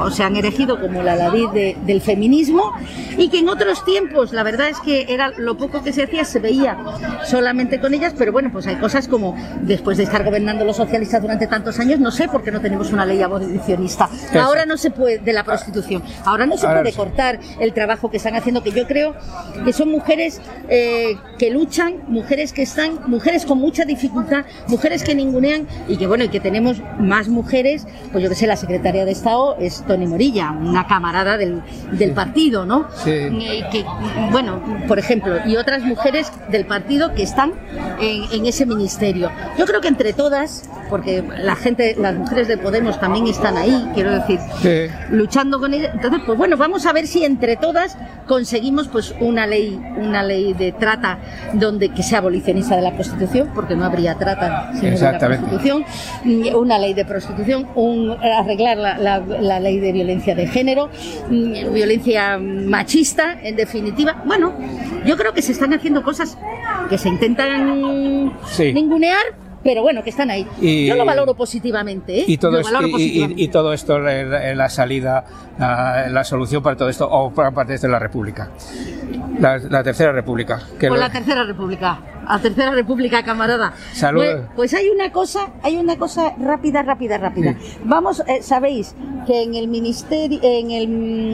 [0.00, 2.72] o se han erigido como la David de- del feminismo
[3.16, 6.24] y que en otros tiempos, la verdad es que era lo poco que se hacía,
[6.24, 6.76] se veía
[7.24, 11.22] solamente con ellas, pero bueno, pues hay cosas como después de estar gobernando los socialistas
[11.22, 14.08] durante tantos años, no sé por qué no tenemos una ley abolicionista.
[14.40, 16.96] Ahora no se puede, de la prostitución, ahora no se Ahora puede sí.
[16.98, 19.14] cortar el trabajo que están haciendo, que yo creo
[19.64, 25.14] que son mujeres eh, que luchan, mujeres que están, mujeres con mucha dificultad, mujeres que
[25.14, 29.04] ningunean y que bueno, y que tenemos más mujeres, pues yo que sé, la secretaria
[29.04, 32.86] de Estado es Tony Morilla, una camarada del, del partido, ¿no?
[33.04, 33.10] Sí.
[33.10, 33.84] Eh, que,
[34.30, 37.52] bueno, por ejemplo, y otras mujeres del partido que están
[38.00, 39.30] en, en ese ministerio.
[39.58, 43.90] Yo creo que entre todas, porque la gente, las mujeres de Podemos también están ahí,
[43.94, 44.92] quiero decir, Sí.
[45.10, 45.90] luchando con ella.
[45.94, 50.52] Entonces, pues bueno, vamos a ver si entre todas conseguimos pues una ley, una ley
[50.54, 51.18] de trata
[51.54, 55.84] donde que sea abolicionista de la prostitución, porque no habría trata sin la prostitución,
[56.62, 60.88] una ley de prostitución, un, arreglar la, la- la ley de violencia de género,
[61.28, 64.22] mm, violencia machista, en definitiva.
[64.24, 64.52] Bueno,
[65.04, 66.38] yo creo que se están haciendo cosas
[66.88, 68.72] que se intentan Sí.
[68.72, 69.22] ningunear.
[69.64, 70.44] Pero bueno, que están ahí.
[70.60, 72.24] Y- Yo lo valoro positivamente, ¿eh?
[72.26, 73.42] Y todo, Lo esto, valoro y, y- positivamente.
[73.44, 75.24] y todo esto, la, la salida,
[75.56, 78.50] la, la solución para todo esto, o para parte de la República.
[79.38, 80.60] La, la Tercera República.
[80.80, 81.96] Que Con lo- la Tercera República.
[82.26, 83.74] A Tercera República, camarada.
[83.92, 84.22] Salud.
[84.22, 87.56] Pues, pues hay una cosa, hay una cosa rápida, rápida, rápida.
[87.84, 88.94] Vamos, eh, sabéis
[89.26, 90.88] que en el ministerio, en el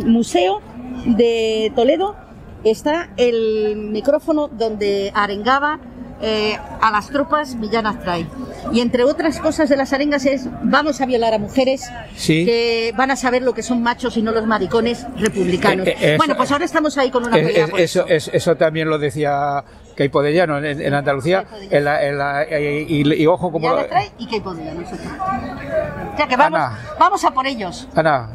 [0.06, 0.60] museo
[1.06, 2.16] de Toledo
[2.64, 5.78] está el micrófono donde arengaba
[6.20, 8.26] eh, a las tropas villanas trae.
[8.72, 12.44] Y entre otras cosas de las arengas es vamos a violar a mujeres Sí.
[12.44, 15.86] que van a saber lo que son machos y no los maricones republicanos.
[15.86, 18.88] Eh, eh, eso- bueno, pues ahora estamos ahí con una pelea eso, es- eso también
[18.90, 19.62] lo decía
[19.98, 21.44] Keipo de Llano en, en Andalucía.
[21.70, 23.76] En la- en la- eh, y, y ojo como...
[23.76, 25.00] Ya trae y qué podía nosotros.
[26.16, 26.78] Ya que vamos, Ana.
[27.00, 27.88] vamos a por ellos.
[27.96, 28.28] Ana,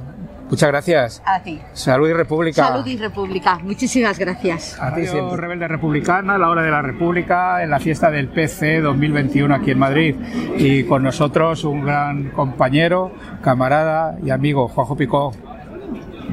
[0.50, 1.22] muchas gracias.
[1.26, 1.62] A ti.
[1.72, 2.68] Salud y República.
[2.68, 3.60] Salud y República.
[3.64, 4.78] Muchísimas gracias.
[4.78, 5.38] A ti siempre.
[5.38, 9.80] Rebelde Republicana, la hora de la República, en la fiesta del PC 2021 aquí en
[9.80, 10.16] Madrid.
[10.58, 15.32] Y con nosotros un gran compañero, camarada y amigo, Juanjo Picó.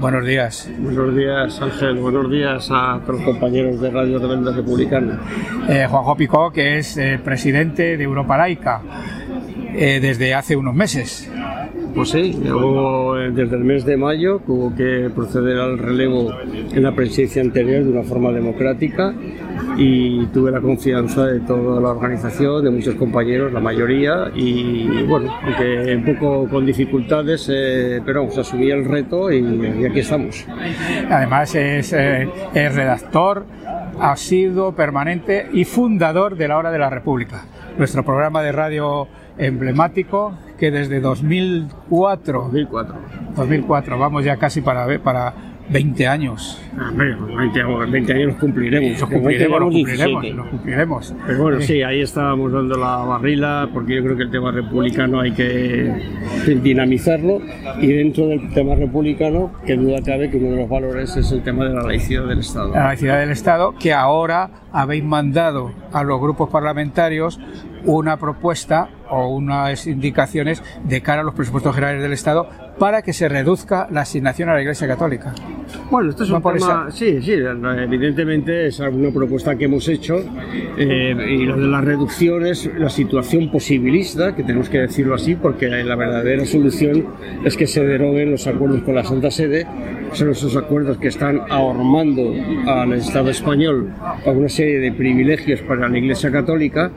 [0.01, 0.71] Buenos días.
[0.79, 1.97] Buenos días, Ángel.
[1.97, 5.21] Buenos días a todos los compañeros de Radio Rebelde Republicana.
[5.69, 8.81] Eh, Juanjo Picó, que es eh, presidente de Europa Laica
[9.75, 11.31] eh, desde hace unos meses.
[11.95, 16.33] Pues sí, eh, desde el mes de mayo hubo que proceder al relevo
[16.73, 19.13] en la presidencia anterior de una forma democrática
[19.77, 25.35] y tuve la confianza de toda la organización, de muchos compañeros, la mayoría, y bueno,
[25.43, 29.39] aunque un poco con dificultades, eh, pero vamos, asumí el reto y,
[29.81, 30.47] y aquí estamos.
[31.11, 33.47] Además es, eh, es redactor,
[34.01, 37.45] asiduo, permanente y fundador de La Hora de la República,
[37.79, 39.09] nuestro programa de radio
[39.41, 42.95] emblemático que desde 2004, 2004.
[43.37, 45.35] 2004 vamos ya casi para, para
[45.71, 46.61] 20 años.
[46.77, 49.01] Ah, bueno, 20, 20 años los cumpliremos.
[49.01, 50.37] Los cumpliremos, los cumpliremos, 17.
[50.37, 51.15] los cumpliremos.
[51.27, 55.21] Pero bueno, sí, ahí estábamos dando la barrila, porque yo creo que el tema republicano
[55.21, 55.93] hay que
[56.63, 57.41] dinamizarlo,
[57.81, 61.43] y dentro del tema republicano, que duda cabe que uno de los valores es el
[61.43, 62.75] tema de la laicidad del Estado.
[62.75, 67.39] la ciudad del Estado, que ahora habéis mandado a los grupos parlamentarios
[67.85, 72.49] una propuesta o unas indicaciones de cara a los presupuestos generales del Estado
[72.81, 75.35] para que se reduzca la asignación a la Iglesia Católica.
[75.91, 80.17] Bueno, esto es un tema, sí, sí, evidentemente es una propuesta que hemos hecho
[80.79, 85.69] eh, y lo de las reducciones, la situación posibilista, que tenemos que decirlo así, porque
[85.69, 87.05] la verdadera solución
[87.45, 89.67] es que se deroguen los acuerdos con la Santa Sede,
[90.15, 92.33] son esos acuerdos que están ahormando
[92.67, 96.91] al Estado español a una serie de privilegios para la Iglesia Católica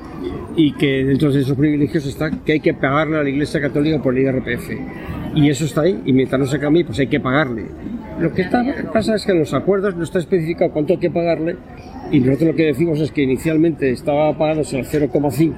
[0.55, 4.01] y que dentro de esos privilegios está que hay que pagarle a la Iglesia Católica
[4.01, 4.69] por el IRPF.
[5.35, 7.65] Y eso está ahí, y mientras no se cambie, pues hay que pagarle.
[8.19, 11.09] Lo que está, pasa es que en los acuerdos no está especificado cuánto hay que
[11.09, 11.57] pagarle,
[12.11, 15.53] y nosotros lo que decimos es que inicialmente estaba pagándose al 0,5,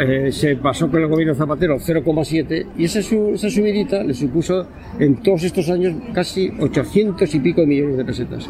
[0.00, 4.14] eh, se pasó con el gobierno Zapatero al 0,7, y esa, su- esa subidita le
[4.14, 4.66] supuso
[4.98, 8.48] en todos estos años casi 800 y pico de millones de pesetas,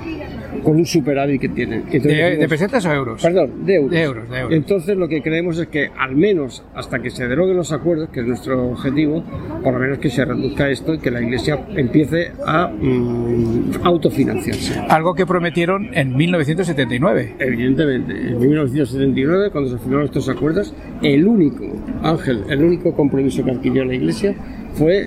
[0.63, 1.81] con un superávit que tienen.
[1.81, 3.23] Entonces ¿De, decimos- de pesetas o euros?
[3.23, 3.91] Perdón, de euros.
[3.93, 4.55] De euros, de euros.
[4.55, 8.21] Entonces lo que creemos es que al menos hasta que se deroguen los acuerdos, que
[8.21, 9.23] es nuestro objetivo,
[9.63, 14.79] por lo menos que se reduzca esto y que la Iglesia empiece a mm, autofinanciarse.
[14.89, 17.35] Algo que prometieron en 1979.
[17.39, 21.65] Evidentemente, en 1979, cuando se firmaron estos acuerdos, el único,
[22.03, 24.35] Ángel, el único compromiso que adquirió la Iglesia
[24.75, 25.07] fue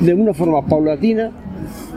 [0.00, 1.30] de una forma paulatina,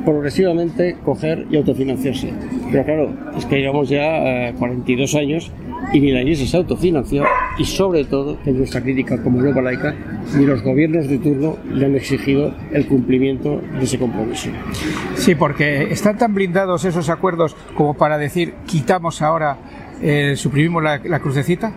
[0.03, 2.33] progresivamente coger y autofinanciarse.
[2.71, 5.51] Pero claro, es que llevamos ya eh, 42 años
[5.93, 7.23] y ni la Iglesia se autofinanció
[7.57, 9.95] y sobre todo, que es nuestra crítica como Europa laica,
[10.35, 14.49] ni los gobiernos de turno le han exigido el cumplimiento de ese compromiso.
[15.15, 19.57] Sí, porque están tan blindados esos acuerdos como para decir quitamos ahora,
[20.01, 21.73] eh, suprimimos la, la crucecita.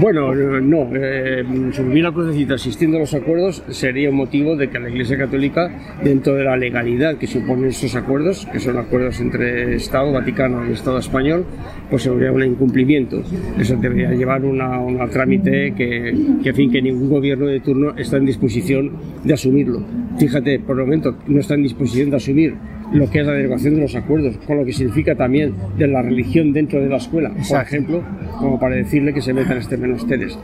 [0.00, 4.80] Bueno, no, eh, subir la crucecita asistiendo a los acuerdos sería un motivo de que
[4.80, 5.70] la Iglesia Católica,
[6.02, 10.72] dentro de la legalidad que suponen estos acuerdos, que son acuerdos entre Estado Vaticano y
[10.72, 11.44] Estado español,
[11.90, 13.22] pues habría un incumplimiento.
[13.58, 17.94] Eso debería llevar una, una trámite que, que, en fin, que ningún gobierno de turno
[17.96, 18.92] está en disposición
[19.22, 19.84] de asumirlo.
[20.18, 22.54] Fíjate, por el momento no está en disposición de asumir
[22.92, 26.02] lo que es la derogación de los acuerdos, con lo que significa también de la
[26.02, 27.68] religión dentro de la escuela, por Exacto.
[27.68, 28.02] ejemplo,
[28.38, 30.38] como para decirle que se metan este menesteres.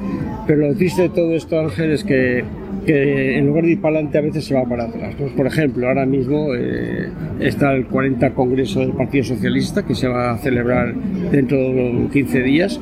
[0.47, 2.45] Pero lo triste de todo esto, Ángel, es que,
[2.85, 5.15] que en lugar de ir para adelante a veces se va para atrás.
[5.19, 7.09] Pues, por ejemplo, ahora mismo eh,
[7.41, 10.95] está el 40 Congreso del Partido Socialista, que se va a celebrar
[11.31, 12.81] dentro de 15 días.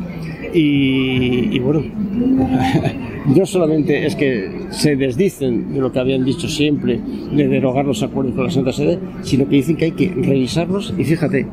[0.54, 1.82] Y, y bueno,
[3.36, 7.00] no solamente es que se desdicen de lo que habían dicho siempre
[7.32, 10.94] de derogar los acuerdos con la Santa Sede, sino que dicen que hay que revisarlos
[10.96, 11.46] y fíjate,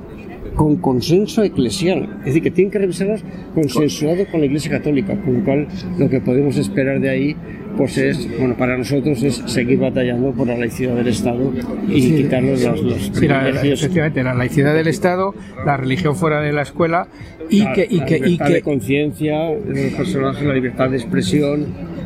[0.55, 2.17] con consenso eclesial.
[2.19, 3.23] Es decir, que tienen que revisarlas
[3.53, 7.35] consensuado con la Iglesia Católica, con lo cual lo que podemos esperar de ahí
[7.77, 11.51] pues es, bueno, para nosotros es seguir batallando por la laicidad del Estado
[11.89, 12.15] y Sí.
[12.17, 15.33] quitarnos los, los Sí, la- efectivamente, la laicidad del Estado,
[15.65, 17.07] la religión fuera de la escuela
[17.49, 20.89] y La- que, y la que, y libertad que de conciencia los personajes, la libertad
[20.91, 21.65] de expresión.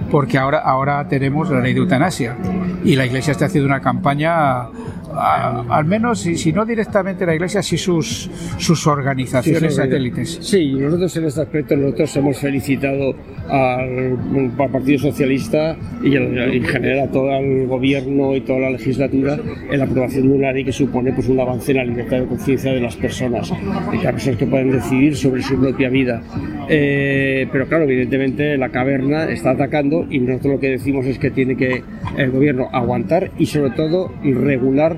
[0.09, 2.37] porque ahora, ahora tenemos la ley de eutanasia
[2.85, 4.67] y la Iglesia está haciendo una campaña,
[5.17, 10.37] a- al menos, si, si no directamente la Iglesia, sí sus, sus organizaciones Sí, satélites.
[10.41, 13.15] Sí, nosotros en este aspecto nosotros hemos felicitado
[13.49, 14.17] al,
[14.59, 19.37] al Partido Socialista y en general a todo el gobierno y toda la legislatura
[19.71, 22.25] en la aprobación de una ley que supone pues un avance en la libertad de
[22.27, 23.49] conciencia de las personas,
[23.91, 26.21] de las personas que pueden decidir sobre su propia vida.
[26.69, 31.31] Eh, pero claro, evidentemente la caverna está atacando y nosotros lo que decimos es que
[31.31, 31.83] tiene que
[32.17, 34.97] el gobierno aguantar y sobre todo regular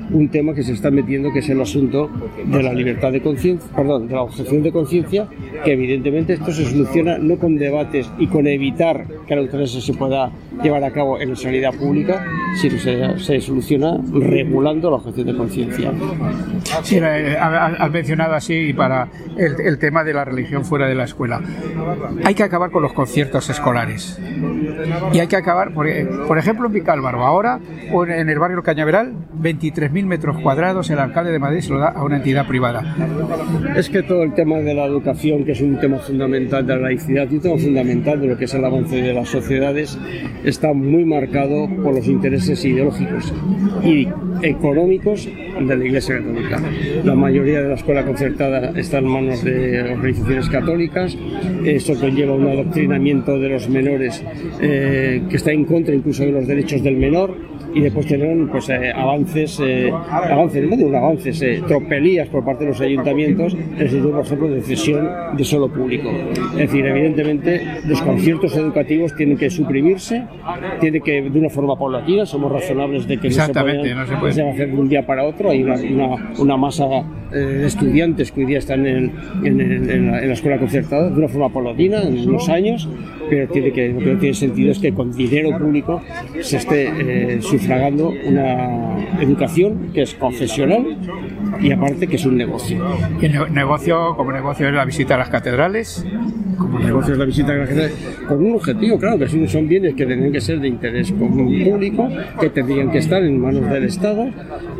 [0.13, 2.09] un tema que se está metiendo que es el asunto
[2.45, 5.27] de la libertad de conciencia, perdón, de la objeción de conciencia,
[5.63, 9.93] que evidentemente esto se soluciona no con debates y con evitar que la eutanasia se
[9.93, 10.31] pueda
[10.63, 12.25] llevar a cabo en la sanidad pública,
[12.59, 12.77] sino
[13.19, 15.91] se, soluciona regulando la objeción de conciencia.
[16.91, 19.07] Eh, ha- ha- has mencionado así para
[19.37, 21.41] el, el tema de la religión fuera de la escuela.
[22.23, 24.19] Hay que acabar con los conciertos escolares.
[25.13, 25.87] Y hay que acabar, por,
[26.27, 27.59] por ejemplo, en Vicálvaro, ahora
[27.91, 31.89] o en el barrio Cañaveral, 23.000 metros cuadrados, el alcalde de Madrid se lo da
[31.89, 32.95] a una entidad privada.
[33.75, 36.81] Es que todo el tema de la educación, que es un tema fundamental de la
[36.81, 39.97] laicidad y un tema fundamental de lo que es el avance de las sociedades,
[40.43, 43.33] está muy marcado por los intereses ideológicos
[43.83, 44.07] y
[44.41, 45.27] económicos
[45.59, 46.61] de la Iglesia Católica.
[47.03, 51.17] La mayoría de la escuela concertada está en manos de organizaciones católicas.
[51.65, 54.23] Eso conlleva un adoctrinamiento de los menores
[54.61, 57.35] eh, que está en contra incluso de los derechos del menor
[57.73, 62.63] y después tienen pues eh, avances eh, avances no digo avances eh, tropelías por parte
[62.65, 65.07] de los ayuntamientos en el sentido por ejemplo de cesión
[65.37, 66.09] de suelo público
[66.53, 70.23] es decir evidentemente los conciertos educativos tienen que suprimirse
[70.79, 74.15] tiene que de una forma paulatina somos razonables de que no se, pueden- no se
[74.17, 74.43] puede.
[74.43, 76.85] va a hacer de un día para otro hay una, una, una masa
[77.33, 79.11] eh, de estudiantes que hoy día están en,
[79.43, 82.87] en- en- en la, en la escuela concertada de una forma paulatina en unos años
[83.29, 86.01] pero tiene que, lo que no tiene sentido es que con dinero público
[86.41, 90.97] se esté eh, sufragando una educación que es confesional
[91.61, 92.83] y aparte que es un negocio.
[93.21, 96.05] Y el ne- negocio, como negocio, es la visita a las catedrales.
[96.57, 97.91] Como negocio es la visita a la gente
[98.27, 101.63] con un objetivo, claro, que son- son bienes que tendrían que ser de interés común
[101.63, 102.09] público,
[102.39, 104.27] que tendrían que estar en manos del Estado,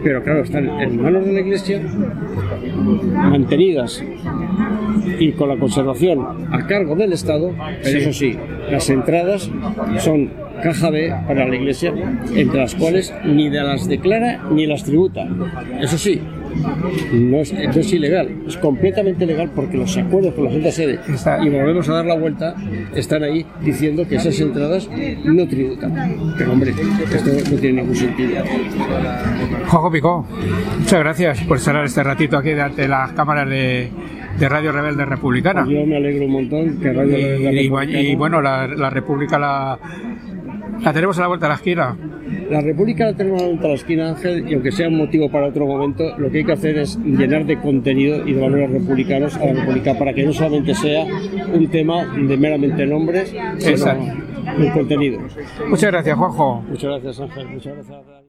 [0.03, 1.81] pero claro, están en manos de la Iglesia,
[3.13, 4.03] mantenidas
[5.19, 7.51] y con la conservación a cargo del Estado,
[7.83, 8.37] pero eso sí,
[8.71, 9.49] las entradas
[9.99, 10.29] son
[10.61, 11.93] caja B para la Iglesia,
[12.35, 15.27] entre las cuales ni de las declara ni las tributa.
[15.81, 16.21] Eso sí,
[17.13, 20.99] no es, no es ilegal, es completamente legal porque los acuerdos con la Santa Sede,
[21.43, 22.55] y volvemos a dar la vuelta,
[22.95, 24.89] están ahí diciendo que esas entradas
[25.23, 26.33] no tributan.
[26.37, 26.71] Pero hombre,
[27.13, 28.43] esto no tiene ningún sentido.
[29.67, 30.25] Juanjo Picó,
[30.79, 33.89] muchas gracias por estar este ratito aquí ante las cámaras de,
[34.37, 35.65] de Radio Rebelde Republicana.
[35.67, 37.23] Yo me alegro un montón que Radio Y,
[37.69, 39.79] Rebelde y- bueno, la, la República la,
[40.81, 41.97] la tenemos a la vuelta de la esquina.
[42.49, 44.97] La República la tenemos a la vuelta de la esquina, Ángel, y aunque sea un
[44.97, 48.41] motivo para otro momento, lo que hay que hacer es llenar de contenido y de
[48.41, 51.05] valores republicanos a la República para que no solamente sea
[51.53, 54.03] un tema de meramente nombres, sino Exacto.
[54.57, 55.19] un contenido.
[55.69, 56.61] Muchas gracias, Juanjo.
[56.67, 57.47] Muchas gracias, Ángel.
[57.47, 58.11] Muchas gracias.